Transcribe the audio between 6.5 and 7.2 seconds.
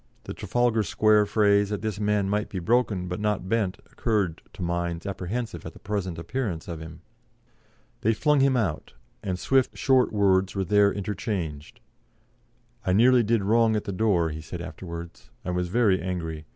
of him."